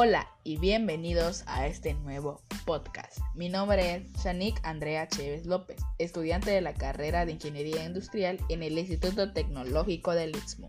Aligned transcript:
Hola 0.00 0.28
y 0.44 0.58
bienvenidos 0.58 1.42
a 1.48 1.66
este 1.66 1.92
nuevo 1.92 2.40
podcast. 2.64 3.18
Mi 3.34 3.48
nombre 3.48 3.96
es 3.96 4.12
Shanik 4.22 4.60
Andrea 4.62 5.08
Chévez 5.08 5.44
López, 5.44 5.78
estudiante 5.98 6.52
de 6.52 6.60
la 6.60 6.72
carrera 6.72 7.26
de 7.26 7.32
Ingeniería 7.32 7.84
Industrial 7.84 8.38
en 8.48 8.62
el 8.62 8.78
Instituto 8.78 9.32
Tecnológico 9.32 10.12
del 10.12 10.36
Istmo. 10.36 10.68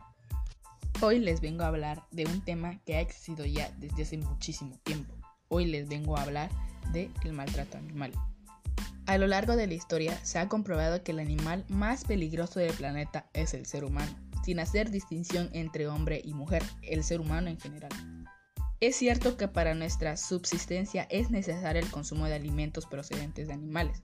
Hoy 1.04 1.20
les 1.20 1.42
vengo 1.42 1.62
a 1.62 1.68
hablar 1.68 2.06
de 2.10 2.26
un 2.26 2.44
tema 2.44 2.82
que 2.88 2.96
ha 2.96 3.02
existido 3.02 3.46
ya 3.46 3.72
desde 3.78 4.02
hace 4.02 4.18
muchísimo 4.18 4.80
tiempo. 4.80 5.14
Hoy 5.48 5.66
les 5.66 5.88
vengo 5.88 6.18
a 6.18 6.24
hablar 6.24 6.50
del 6.92 7.12
el 7.24 7.34
maltrato 7.34 7.78
animal. 7.78 8.12
A 9.06 9.20
lo 9.20 9.28
largo 9.28 9.56
de 9.56 9.68
la 9.68 9.76
historia 9.76 10.18
se 10.26 10.40
ha 10.40 10.48
comprobado 10.48 11.04
que 11.04 11.12
el 11.12 11.20
animal 11.20 11.66
más 11.68 12.04
peligroso 12.04 12.60
del 12.60 12.74
planeta 12.74 13.30
es 13.34 13.54
el 13.54 13.68
ser 13.68 13.84
humano, 13.84 14.12
sin 14.44 14.60
hacer 14.60 14.90
distinción 14.90 15.52
entre 15.54 15.88
hombre 15.88 16.20
y 16.26 16.34
mujer, 16.34 16.64
el 16.82 17.04
ser 17.04 17.22
humano 17.22 17.50
en 17.50 17.60
general. 17.60 17.92
Es 18.82 18.96
cierto 18.96 19.36
que 19.36 19.50
para 19.50 19.76
nuestra 19.76 20.16
subsistencia 20.16 21.06
es 21.10 21.32
necesario 21.32 21.82
el 21.82 21.92
consumo 21.92 22.28
de 22.28 22.36
alimentos 22.36 22.86
procedentes 22.86 23.48
de 23.48 23.54
animales, 23.54 24.02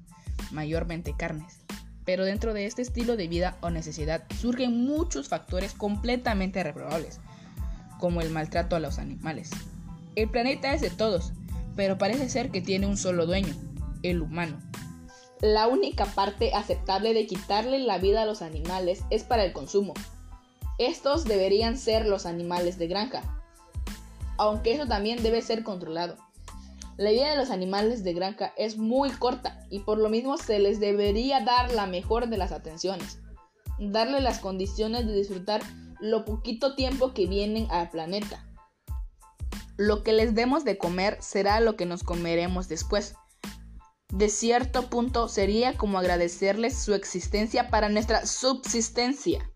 mayormente 0.52 1.16
carnes, 1.18 1.62
pero 2.04 2.26
dentro 2.26 2.54
de 2.54 2.66
este 2.66 2.82
estilo 2.82 3.16
de 3.16 3.30
vida 3.30 3.58
o 3.62 3.70
necesidad 3.70 4.26
surgen 4.38 4.86
muchos 4.86 5.30
factores 5.30 5.74
completamente 5.74 6.62
reprobables, 6.62 7.22
como 8.02 8.20
el 8.20 8.32
maltrato 8.32 8.76
a 8.76 8.82
los 8.82 9.00
animales. 9.00 9.50
El 10.18 10.30
planeta 10.30 10.74
es 10.74 10.82
de 10.82 10.90
todos, 10.90 11.32
pero 11.78 11.98
parece 11.98 12.28
ser 12.28 12.52
que 12.52 12.60
tiene 12.60 12.86
un 12.86 12.98
solo 12.98 13.26
dueño, 13.26 13.54
el 14.04 14.22
humano. 14.22 14.60
La 15.40 15.68
única 15.68 16.04
parte 16.06 16.54
aceptable 16.54 17.14
de 17.14 17.28
quitarle 17.28 17.80
la 17.80 17.98
vida 17.98 18.24
a 18.24 18.26
los 18.26 18.42
animales 18.42 19.06
es 19.10 19.24
para 19.24 19.46
el 19.46 19.54
consumo. 19.54 19.94
Estos 20.80 21.24
deberían 21.24 21.78
ser 21.78 22.06
los 22.06 22.26
animales 22.26 22.78
de 22.78 22.88
granja, 22.88 23.45
aunque 24.38 24.74
eso 24.74 24.86
también 24.88 25.22
debe 25.24 25.42
ser 25.42 25.64
controlado. 25.64 26.18
La 26.98 27.12
vida 27.12 27.30
de 27.30 27.36
los 27.36 27.50
animales 27.50 28.04
de 28.04 28.14
granja 28.14 28.54
es 28.58 28.78
muy 28.78 29.10
corta 29.12 29.66
y 29.70 29.80
por 29.80 29.98
lo 29.98 30.10
mismo 30.10 30.38
se 30.38 30.60
les 30.60 30.80
debería 30.80 31.42
dar 31.42 31.74
la 31.74 31.88
mejor 31.88 32.30
de 32.30 32.38
las 32.38 32.54
atenciones. 32.54 33.20
Darle 33.80 34.22
las 34.22 34.40
condiciones 34.40 35.06
de 35.06 35.14
disfrutar 35.14 35.62
lo 36.00 36.24
poquito 36.24 36.76
tiempo 36.76 37.14
que 37.14 37.28
vienen 37.28 37.68
al 37.70 37.90
planeta. 37.90 38.46
Lo 39.78 40.04
que 40.04 40.14
les 40.14 40.36
demos 40.36 40.64
de 40.64 40.78
comer 40.78 41.18
será 41.22 41.60
lo 41.60 41.76
que 41.76 41.86
nos 41.86 42.04
comeremos 42.04 42.70
después. 42.70 43.16
De 44.08 44.30
cierto 44.30 44.90
punto 44.90 45.28
sería 45.28 45.76
como 45.76 46.00
agradecerles 46.00 46.78
su 46.78 46.94
existencia 46.94 47.70
para 47.70 47.90
nuestra 47.90 48.26
subsistencia. 48.26 49.52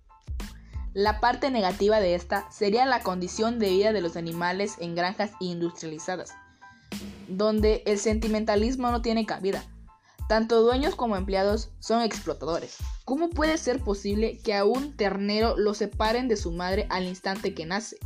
La 0.94 1.20
parte 1.20 1.52
negativa 1.52 2.00
de 2.00 2.16
esta 2.16 2.50
sería 2.52 2.86
la 2.86 3.02
condición 3.02 3.60
de 3.60 3.70
vida 3.70 3.94
de 3.94 4.02
los 4.02 4.18
animales 4.18 4.76
en 4.80 4.96
granjas 4.96 5.32
industrializadas 5.40 6.34
donde 7.30 7.84
el 7.86 8.00
sentimentalismo 8.00 8.92
no 8.92 9.02
tiene 9.02 9.26
cabida. 9.26 9.64
Tanto 10.28 10.62
dueños 10.62 10.96
como 10.96 11.16
empleados 11.16 11.70
son 11.80 12.02
explotadores. 12.02 12.78
¿Cómo 13.06 13.30
puede 13.30 13.58
ser 13.58 13.80
posible 13.80 14.40
que 14.44 14.54
a 14.54 14.66
un 14.66 14.96
ternero 14.96 15.58
lo 15.58 15.74
separen 15.74 16.28
de 16.28 16.38
su 16.38 16.52
madre 16.52 16.86
al 16.90 17.06
instante 17.06 17.54
que 17.54 17.66
nace? 17.66 17.98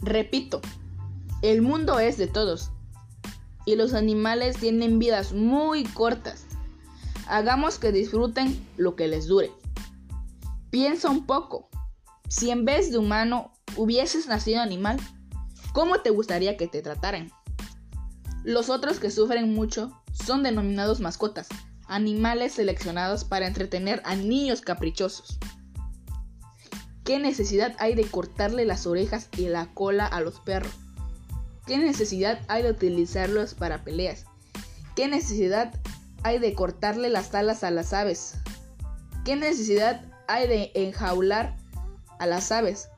Repito, 0.00 0.60
el 1.42 1.60
mundo 1.60 1.98
es 1.98 2.16
de 2.16 2.26
todos 2.26 2.70
y 3.66 3.76
los 3.76 3.94
animales 3.94 4.56
tienen 4.56 4.98
vidas 4.98 5.32
muy 5.32 5.84
cortas. 5.84 6.46
Hagamos 7.28 7.78
que 7.78 7.92
disfruten 7.92 8.66
lo 8.76 8.94
que 8.94 9.08
les 9.08 9.26
dure. 9.26 9.50
Piensa 10.76 11.08
un 11.08 11.24
poco. 11.24 11.70
Si 12.28 12.50
en 12.50 12.66
vez 12.66 12.92
de 12.92 12.98
humano 12.98 13.50
hubieses 13.76 14.26
nacido 14.26 14.60
animal, 14.60 14.98
¿cómo 15.72 16.02
te 16.02 16.10
gustaría 16.10 16.58
que 16.58 16.66
te 16.66 16.82
trataran? 16.82 17.32
Los 18.44 18.68
otros 18.68 19.00
que 19.00 19.10
sufren 19.10 19.54
mucho 19.54 19.90
son 20.12 20.42
denominados 20.42 21.00
mascotas, 21.00 21.48
animales 21.86 22.52
seleccionados 22.52 23.24
para 23.24 23.46
entretener 23.46 24.02
a 24.04 24.16
niños 24.16 24.60
caprichosos. 24.60 25.38
¿Qué 27.04 27.18
necesidad 27.20 27.74
hay 27.78 27.94
de 27.94 28.04
cortarle 28.04 28.66
las 28.66 28.86
orejas 28.86 29.30
y 29.38 29.48
la 29.48 29.72
cola 29.72 30.04
a 30.04 30.20
los 30.20 30.40
perros? 30.40 30.74
¿Qué 31.66 31.78
necesidad 31.78 32.42
hay 32.48 32.64
de 32.64 32.72
utilizarlos 32.72 33.54
para 33.54 33.82
peleas? 33.82 34.26
¿Qué 34.94 35.08
necesidad 35.08 35.72
hay 36.22 36.38
de 36.38 36.52
cortarle 36.52 37.08
las 37.08 37.34
alas 37.34 37.64
a 37.64 37.70
las 37.70 37.94
aves? 37.94 38.34
¿Qué 39.24 39.36
necesidad 39.36 40.12
hay 40.28 40.48
de 40.48 40.72
enjaular 40.74 41.56
a 42.18 42.26
las 42.26 42.50
aves 42.52 42.88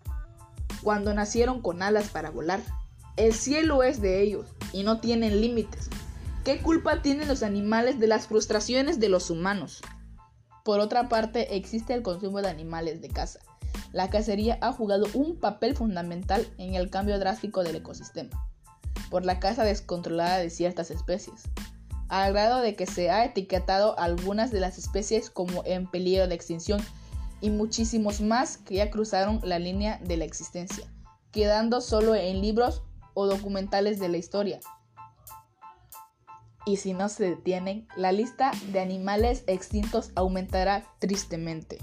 cuando 0.83 1.15
nacieron 1.15 1.61
con 1.63 1.83
alas 1.83 2.09
para 2.09 2.31
volar? 2.31 2.61
El 3.17 3.35
cielo 3.35 3.83
es 3.83 4.01
de 4.01 4.23
ellos 4.23 4.47
y 4.73 4.85
no 4.85 5.01
tienen 5.01 5.41
límites. 5.41 5.89
¿Qué 6.45 6.61
culpa 6.61 7.03
tienen 7.03 7.29
los 7.29 7.43
animales 7.43 7.99
de 7.99 8.07
las 8.07 8.27
frustraciones 8.27 9.01
de 9.01 9.09
los 9.09 9.31
humanos? 9.31 9.83
Por 10.65 10.81
otra 10.81 11.09
parte, 11.09 11.57
existe 11.57 11.95
el 11.95 12.03
consumo 12.03 12.43
de 12.43 12.49
animales 12.49 13.01
de 13.01 13.09
caza. 13.09 13.41
La 13.93 14.11
cacería 14.11 14.59
ha 14.61 14.73
jugado 14.73 15.07
un 15.15 15.37
papel 15.37 15.75
fundamental 15.75 16.47
en 16.59 16.75
el 16.75 16.91
cambio 16.91 17.19
drástico 17.19 17.65
del 17.65 17.77
ecosistema, 17.77 18.49
por 19.11 19.25
la 19.25 19.41
caza 19.41 19.65
descontrolada 19.65 20.39
de 20.39 20.51
ciertas 20.51 20.91
especies, 20.91 21.43
al 22.09 22.33
grado 22.33 22.61
de 22.61 22.77
que 22.77 22.87
se 22.87 23.11
ha 23.11 23.25
etiquetado 23.25 23.99
algunas 23.99 24.51
de 24.51 24.61
las 24.61 24.79
especies 24.79 25.31
como 25.31 25.63
en 25.65 25.87
peligro 25.91 26.29
de 26.29 26.35
extinción 26.35 26.81
y 27.41 27.51
muchísimos 27.51 28.21
más 28.21 28.59
que 28.59 28.77
ya 28.77 28.91
cruzaron 28.91 29.41
la 29.43 29.59
línea 29.59 30.01
de 30.05 30.17
la 30.17 30.25
existencia, 30.25 30.87
quedando 31.33 31.81
solo 31.81 32.15
en 32.15 32.41
libros 32.41 32.83
o 33.15 33.27
documentales 33.27 33.99
de 33.99 34.09
la 34.09 34.17
historia. 34.17 34.61
Y 36.67 36.77
si 36.77 36.93
no 36.93 37.09
se 37.09 37.25
detienen, 37.25 37.89
la 37.97 38.13
lista 38.13 38.53
de 38.73 38.81
animales 38.81 39.45
extintos 39.47 40.11
aumentará 40.15 40.85
tristemente. 40.99 41.79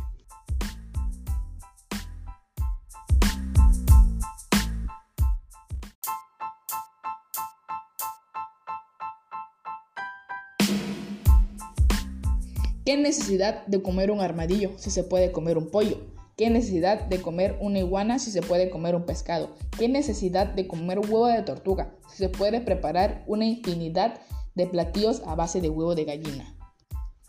¿Qué 12.85 12.97
necesidad 12.97 13.65
de 13.65 13.81
comer 13.81 14.11
un 14.11 14.21
armadillo 14.21 14.73
si 14.77 14.91
se 14.91 15.03
puede 15.03 15.31
comer 15.31 15.57
un 15.57 15.71
pollo? 15.71 15.97
¿Qué 16.37 16.51
necesidad 16.51 17.01
de 17.01 17.19
comer 17.19 17.57
una 17.59 17.79
iguana 17.79 18.19
si 18.19 18.29
se 18.29 18.43
puede 18.43 18.69
comer 18.69 18.93
un 18.93 19.07
pescado? 19.07 19.55
¿Qué 19.75 19.89
necesidad 19.89 20.45
de 20.45 20.67
comer 20.67 20.99
huevo 20.99 21.25
de 21.25 21.41
tortuga 21.41 21.95
si 22.07 22.17
se 22.17 22.29
puede 22.29 22.61
preparar 22.61 23.23
una 23.25 23.45
infinidad 23.45 24.21
de 24.53 24.67
platillos 24.67 25.23
a 25.25 25.33
base 25.33 25.61
de 25.61 25.69
huevo 25.69 25.95
de 25.95 26.05
gallina? 26.05 26.54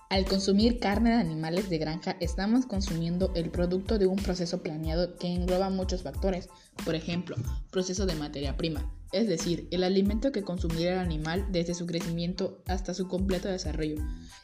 Al 0.09 0.25
consumir 0.25 0.79
carne 0.79 1.11
de 1.11 1.17
animales 1.17 1.69
de 1.69 1.79
granja, 1.79 2.17
estamos 2.21 2.65
consumiendo 2.65 3.33
el 3.35 3.51
producto 3.51 3.99
de 3.99 4.07
un 4.07 4.17
proceso 4.17 4.63
planeado 4.63 5.17
que 5.17 5.27
engloba 5.27 5.69
muchos 5.69 6.05
factores. 6.05 6.49
Por 6.85 6.95
ejemplo, 6.95 7.35
proceso 7.73 8.07
de 8.07 8.15
materia 8.15 8.57
prima, 8.57 8.89
es 9.11 9.27
decir, 9.27 9.67
el 9.73 9.83
alimento 9.83 10.31
que 10.31 10.45
consumirá 10.45 10.93
el 10.93 10.99
animal 11.01 11.47
desde 11.51 11.75
su 11.75 11.87
crecimiento 11.87 12.63
hasta 12.69 12.95
su 12.95 13.09
completo 13.09 13.49
desarrollo, 13.49 13.97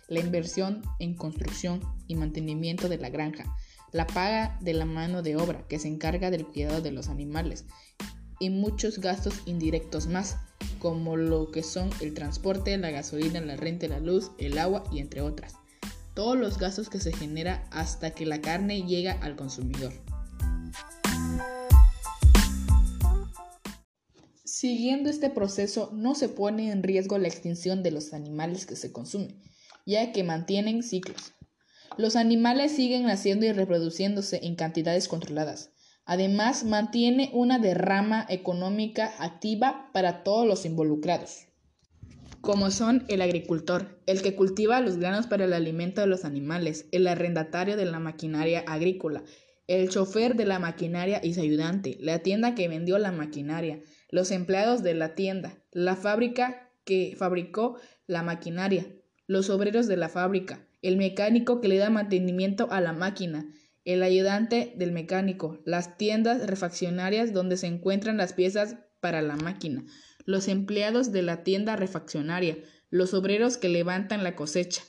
la 0.09 0.19
inversión 0.19 0.83
en 0.99 1.15
construcción 1.15 1.81
y 2.09 2.17
mantenimiento 2.17 2.89
de 2.89 2.99
la 2.99 3.11
granja, 3.11 3.45
la 3.93 4.09
paga 4.09 4.59
de 4.63 4.75
la 4.75 4.85
mano 4.85 5.23
de 5.23 5.37
obra 5.37 5.65
que 5.69 5.79
se 5.79 5.87
encarga 5.87 6.33
del 6.33 6.45
cuidado 6.45 6.81
de 6.83 6.91
los 6.91 7.09
animales 7.09 7.67
y 8.43 8.51
muchos 8.51 8.99
gastos 8.99 9.35
indirectos 9.47 10.09
más, 10.09 10.37
como 10.81 11.17
lo 11.17 11.53
que 11.53 11.63
son 11.63 11.91
el 12.01 12.13
transporte, 12.13 12.77
la 12.77 12.91
gasolina, 12.91 13.41
la 13.41 13.55
renta, 13.55 13.87
la 13.87 14.01
luz, 14.01 14.33
el 14.37 14.59
agua 14.59 14.83
y 14.91 14.99
entre 14.99 15.21
otras. 15.21 15.55
Todos 16.15 16.37
los 16.37 16.59
gastos 16.59 16.91
que 16.91 16.99
se 16.99 17.13
genera 17.13 17.69
hasta 17.71 18.11
que 18.11 18.27
la 18.27 18.41
carne 18.41 18.83
llega 18.83 19.13
al 19.13 19.37
consumidor. 19.37 19.93
Siguiendo 24.45 25.09
este 25.09 25.31
proceso 25.31 25.91
no 25.93 26.17
se 26.17 26.29
pone 26.29 26.73
en 26.73 26.83
riesgo 26.83 27.19
la 27.19 27.29
extinción 27.29 27.85
de 27.85 27.93
los 27.93 28.13
animales 28.13 28.67
que 28.67 28.75
se 28.75 28.91
consumen, 28.91 29.41
ya 29.87 30.11
que 30.11 30.25
mantienen 30.25 30.83
ciclos. 30.83 31.33
Los 31.97 32.17
animales 32.17 32.73
siguen 32.73 33.05
naciendo 33.05 33.47
y 33.47 33.53
reproduciéndose 33.53 34.41
en 34.43 34.57
cantidades 34.57 35.07
controladas. 35.07 35.72
Además, 36.05 36.65
mantiene 36.65 37.31
una 37.33 37.59
derrama 37.59 38.27
económica 38.29 39.13
activa 39.19 39.91
para 39.93 40.23
todos 40.25 40.47
los 40.47 40.67
involucrados, 40.67 41.47
como 42.41 42.73
son 42.73 43.05
el 43.07 43.23
agricultor, 43.23 44.01
el 44.07 44.21
que 44.21 44.35
cultiva 44.35 44.81
los 44.81 44.97
granos 44.97 45.29
para 45.29 45.45
el 45.45 45.53
alimento 45.53 46.01
de 46.01 46.09
los 46.09 46.25
animales, 46.25 46.87
el 46.91 47.07
arrendatario 47.07 47.77
de 47.77 47.85
la 47.85 48.01
maquinaria 48.01 48.65
agrícola, 48.67 49.23
el 49.69 49.89
chofer 49.89 50.35
de 50.35 50.45
la 50.45 50.59
maquinaria 50.59 51.21
y 51.23 51.35
su 51.35 51.41
ayudante, 51.41 51.97
la 52.01 52.19
tienda 52.19 52.57
que 52.57 52.67
vendió 52.67 52.99
la 52.99 53.13
maquinaria, 53.13 53.81
los 54.11 54.33
empleados 54.33 54.83
de 54.83 54.95
la 54.95 55.15
tienda, 55.15 55.63
la 55.71 55.95
fábrica 55.95 56.69
que 56.85 57.15
fabricó 57.17 57.77
la 58.09 58.25
maquinaria, 58.25 58.87
los 59.29 59.49
obreros 59.49 59.87
de 59.87 59.97
la 59.97 60.09
fábrica, 60.09 60.67
el 60.83 60.97
mecánico 60.97 61.61
que 61.61 61.69
le 61.69 61.79
da 61.79 61.91
mantenimiento 61.91 62.67
a 62.73 62.81
la 62.81 62.93
máquina, 62.93 63.47
el 63.85 64.03
ayudante 64.03 64.73
del 64.77 64.93
mecánico, 64.93 65.61
las 65.65 65.97
tiendas 65.97 66.47
refaccionarias 66.47 67.33
donde 67.33 67.57
se 67.57 67.67
encuentran 67.67 68.17
las 68.17 68.33
piezas 68.33 68.77
para 69.01 69.23
la 69.23 69.37
máquina, 69.37 69.85
los 70.25 70.49
empleados 70.49 71.13
de 71.13 71.23
la 71.23 71.43
tienda 71.43 71.77
refaccionaria, 71.77 72.59
los 72.91 73.15
obreros 73.15 73.57
que 73.57 73.69
levantan 73.69 74.23
la 74.23 74.37
cosecha, 74.37 74.83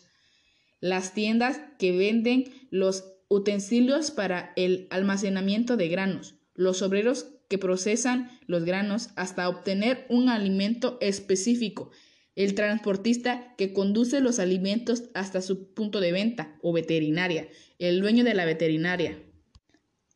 las 0.80 1.14
tiendas 1.14 1.60
que 1.80 1.96
venden 1.98 2.46
los 2.70 3.06
utensilios 3.30 4.12
para 4.12 4.54
el 4.56 4.88
almacenamiento 4.92 5.78
de 5.78 5.88
granos, 5.88 6.36
los 6.54 6.82
obreros 6.82 7.28
que 7.50 7.58
procesan 7.58 8.30
los 8.46 8.64
granos 8.64 9.10
hasta 9.16 9.50
obtener 9.50 10.06
un 10.10 10.30
alimento 10.30 10.98
específico, 11.02 11.92
el 12.36 12.56
transportista 12.56 13.54
que 13.58 13.74
conduce 13.74 14.20
los 14.20 14.40
alimentos 14.40 15.04
hasta 15.14 15.42
su 15.42 15.74
punto 15.74 16.00
de 16.00 16.12
venta 16.12 16.58
o 16.62 16.74
veterinaria, 16.74 17.48
el 17.80 18.02
dueño 18.02 18.24
de 18.24 18.34
la 18.34 18.46
veterinaria, 18.46 19.18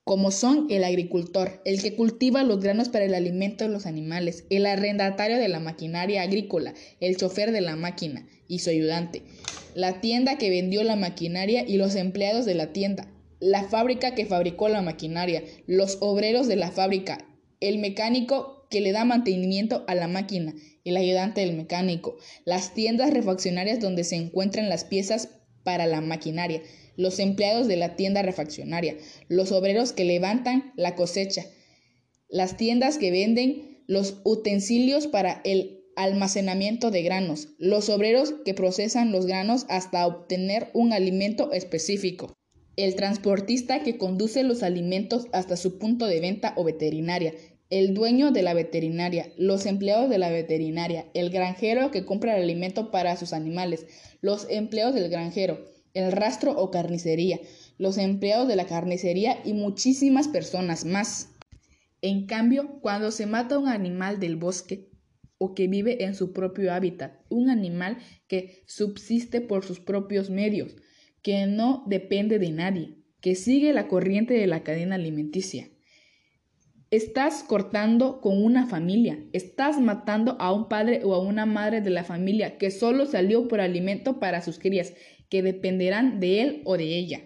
como 0.04 0.32
son 0.32 0.68
el 0.70 0.86
agricultor, 0.86 1.62
el 1.66 1.82
que 1.82 1.94
cultiva 1.94 2.44
los 2.44 2.62
granos 2.62 2.88
para 2.88 3.04
el 3.04 3.14
alimento 3.14 3.66
de 3.66 3.70
los 3.70 3.86
animales, 3.86 4.46
el 4.50 4.66
arrendatario 4.66 5.38
de 5.38 5.50
la 5.50 5.60
maquinaria 5.60 6.22
agrícola, 6.22 6.74
el 7.02 7.18
chofer 7.18 7.52
de 7.52 7.60
la 7.60 7.76
máquina 7.76 8.26
y 8.48 8.60
su 8.60 8.70
ayudante, 8.70 9.24
la 9.76 10.00
tienda 10.00 10.38
que 10.38 10.50
vendió 10.50 10.84
la 10.84 10.96
maquinaria 10.96 11.68
y 11.68 11.76
los 11.76 11.96
empleados 11.96 12.46
de 12.46 12.56
la 12.56 12.72
tienda, 12.72 13.12
la 13.42 13.68
fábrica 13.68 14.16
que 14.16 14.26
fabricó 14.26 14.70
la 14.70 14.82
maquinaria, 14.82 15.44
los 15.68 15.98
obreros 16.00 16.48
de 16.48 16.56
la 16.56 16.72
fábrica, 16.72 17.28
el 17.60 17.78
mecánico 17.78 18.57
que 18.70 18.82
le 18.82 18.92
da 18.92 19.06
mantenimiento 19.06 19.84
a 19.88 19.96
la 19.96 20.08
máquina, 20.08 20.54
el 20.84 20.98
ayudante 20.98 21.42
del 21.42 21.56
mecánico, 21.56 22.18
las 22.46 22.74
tiendas 22.74 23.12
refaccionarias 23.12 23.80
donde 23.80 24.04
se 24.04 24.16
encuentran 24.16 24.70
las 24.70 24.84
piezas 24.84 25.30
para 25.64 25.86
la 25.86 26.02
maquinaria, 26.02 26.62
los 26.96 27.20
empleados 27.20 27.68
de 27.68 27.76
la 27.76 27.96
tienda 27.96 28.22
refaccionaria, 28.22 28.96
los 29.28 29.52
obreros 29.52 29.92
que 29.92 30.06
levantan 30.06 30.72
la 30.76 30.96
cosecha, 30.96 31.46
las 32.30 32.58
tiendas 32.58 32.98
que 32.98 33.12
venden 33.12 33.84
los 33.88 34.22
utensilios 34.24 35.08
para 35.08 35.42
el 35.44 35.84
almacenamiento 35.96 36.92
de 36.92 37.02
granos, 37.02 37.50
los 37.58 37.90
obreros 37.90 38.34
que 38.46 38.54
procesan 38.54 39.12
los 39.12 39.26
granos 39.26 39.66
hasta 39.68 40.06
obtener 40.06 40.70
un 40.74 40.94
alimento 40.94 41.52
específico, 41.52 42.38
el 42.76 42.96
transportista 42.96 43.82
que 43.82 43.98
conduce 43.98 44.44
los 44.44 44.62
alimentos 44.62 45.26
hasta 45.34 45.58
su 45.58 45.80
punto 45.80 46.06
de 46.06 46.22
venta 46.22 46.54
o 46.56 46.64
veterinaria, 46.64 47.34
el 47.70 47.94
dueño 47.94 48.32
de 48.32 48.44
la 48.44 48.54
veterinaria, 48.54 49.32
los 49.38 49.66
empleados 49.66 50.10
de 50.10 50.18
la 50.18 50.30
veterinaria, 50.30 51.06
el 51.14 51.30
granjero 51.30 51.92
que 51.92 52.06
compra 52.06 52.38
el 52.38 52.44
alimento 52.44 52.92
para 52.92 53.18
sus 53.18 53.34
animales, 53.34 53.86
los 54.22 54.48
empleados 54.50 54.96
del 54.96 55.10
granjero, 55.10 55.66
el 55.94 56.12
rastro 56.12 56.52
o 56.52 56.72
carnicería, 56.72 57.40
los 57.78 57.98
empleados 57.98 58.48
de 58.48 58.56
la 58.56 58.68
carnicería 58.68 59.40
y 59.44 59.54
muchísimas 59.54 60.28
personas 60.28 60.86
más. 60.86 61.30
En 62.02 62.26
cambio, 62.26 62.80
cuando 62.82 63.12
se 63.12 63.26
mata 63.26 63.58
un 63.58 63.68
animal 63.68 64.20
del 64.20 64.36
bosque 64.36 64.90
o 65.38 65.54
que 65.54 65.68
vive 65.68 66.06
en 66.06 66.16
su 66.16 66.32
propio 66.32 66.74
hábitat, 66.74 67.20
un 67.30 67.50
animal 67.50 67.98
que 68.28 68.64
subsiste 68.66 69.42
por 69.42 69.66
sus 69.66 69.80
propios 69.80 70.30
medios, 70.30 70.76
que 71.22 71.46
no 71.48 71.84
depende 71.88 72.40
de 72.40 72.52
nadie, 72.52 72.96
que 73.20 73.36
sigue 73.36 73.74
la 73.74 73.88
corriente 73.88 74.36
de 74.36 74.48
la 74.48 74.64
cadena 74.64 74.96
alimenticia. 74.96 75.70
Estás 76.90 77.44
cortando 77.44 78.22
con 78.22 78.42
una 78.42 78.66
familia, 78.66 79.20
estás 79.34 79.78
matando 79.78 80.38
a 80.40 80.54
un 80.54 80.70
padre 80.70 81.02
o 81.04 81.14
a 81.16 81.20
una 81.20 81.46
madre 81.46 81.82
de 81.82 81.90
la 81.90 82.06
familia 82.06 82.58
que 82.58 82.72
solo 82.72 83.06
salió 83.06 83.50
por 83.50 83.60
alimento 83.60 84.22
para 84.22 84.42
sus 84.42 84.58
crías 84.58 84.94
que 85.28 85.42
dependerán 85.42 86.22
de 86.22 86.42
él 86.42 86.62
o 86.64 86.78
de 86.78 86.98
ella. 86.98 87.24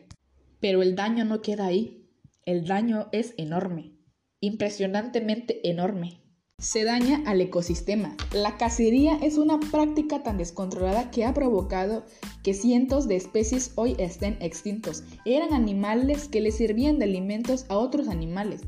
Pero 0.60 0.82
el 0.82 0.96
daño 0.96 1.26
no 1.26 1.44
queda 1.44 1.68
ahí. 1.68 2.10
El 2.44 2.66
daño 2.66 3.10
es 3.12 3.36
enorme, 3.38 3.92
impresionantemente 4.40 5.70
enorme. 5.70 6.24
Se 6.58 6.84
daña 6.84 7.22
al 7.28 7.40
ecosistema. 7.40 8.18
La 8.34 8.58
cacería 8.58 9.20
es 9.22 9.38
una 9.38 9.60
práctica 9.60 10.24
tan 10.24 10.38
descontrolada 10.38 11.12
que 11.12 11.24
ha 11.24 11.36
provocado 11.36 12.04
que 12.44 12.56
cientos 12.56 13.08
de 13.08 13.16
especies 13.16 13.74
hoy 13.76 13.96
estén 14.00 14.38
extintos. 14.42 15.04
Eran 15.24 15.54
animales 15.54 16.28
que 16.28 16.42
le 16.42 16.52
servían 16.52 16.98
de 16.98 17.06
alimentos 17.06 17.66
a 17.70 17.78
otros 17.78 18.08
animales. 18.08 18.62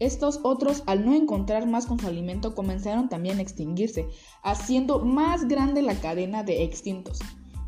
Estos 0.00 0.40
otros, 0.42 0.82
al 0.86 1.06
no 1.06 1.14
encontrar 1.14 1.66
más 1.66 1.86
con 1.86 1.98
su 1.98 2.06
alimento, 2.06 2.54
comenzaron 2.54 3.08
también 3.08 3.38
a 3.38 3.42
extinguirse, 3.42 4.06
haciendo 4.42 4.98
más 5.00 5.46
grande 5.46 5.82
la 5.82 5.94
cadena 5.94 6.42
de 6.42 6.64
extintos 6.64 7.20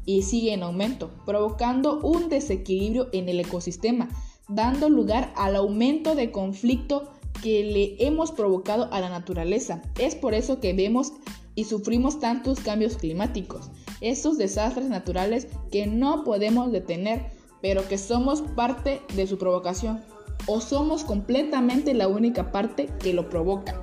y 0.06 0.22
sigue 0.22 0.52
en 0.52 0.62
aumento, 0.62 1.10
provocando 1.26 2.00
un 2.00 2.28
desequilibrio 2.28 3.08
en 3.12 3.28
el 3.28 3.40
ecosistema, 3.40 4.08
dando 4.48 4.88
lugar 4.88 5.32
al 5.36 5.56
aumento 5.56 6.14
de 6.14 6.30
conflicto 6.30 7.10
que 7.42 7.64
le 7.64 8.06
hemos 8.06 8.32
provocado 8.32 8.88
a 8.92 9.00
la 9.00 9.10
naturaleza. 9.10 9.82
Es 9.98 10.14
por 10.14 10.32
eso 10.32 10.60
que 10.60 10.72
vemos 10.72 11.12
y 11.54 11.64
sufrimos 11.64 12.20
tantos 12.20 12.60
cambios 12.60 12.96
climáticos, 12.96 13.70
estos 14.00 14.38
desastres 14.38 14.88
naturales 14.88 15.48
que 15.70 15.86
no 15.86 16.22
podemos 16.22 16.70
detener, 16.70 17.32
pero 17.60 17.88
que 17.88 17.98
somos 17.98 18.42
parte 18.42 19.00
de 19.16 19.26
su 19.26 19.38
provocación, 19.38 20.02
o 20.46 20.60
somos 20.60 21.04
completamente 21.04 21.94
la 21.94 22.08
única 22.08 22.52
parte 22.52 22.88
que 23.00 23.12
lo 23.12 23.28
provoca. 23.28 23.82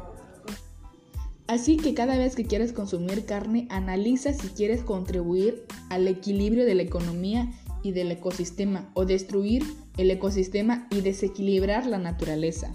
Así 1.47 1.77
que 1.77 1.93
cada 1.93 2.17
vez 2.17 2.35
que 2.35 2.45
quieres 2.45 2.71
consumir 2.71 3.25
carne, 3.25 3.67
analiza 3.69 4.33
si 4.33 4.47
quieres 4.47 4.81
contribuir 4.81 5.65
al 5.89 6.07
equilibrio 6.07 6.65
de 6.65 6.75
la 6.75 6.83
economía 6.83 7.51
y 7.83 7.91
del 7.91 8.11
ecosistema 8.11 8.89
o 8.93 9.05
destruir 9.05 9.63
el 9.97 10.09
ecosistema 10.09 10.87
y 10.89 11.01
desequilibrar 11.01 11.85
la 11.85 11.99
naturaleza. 11.99 12.71